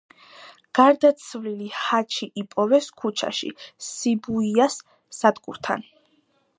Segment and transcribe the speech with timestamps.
[0.77, 3.53] გარდაცვლილი ჰაჩი იპოვეს ქუჩაში,
[3.91, 4.83] სიბუიას
[5.21, 5.89] სადგურთან.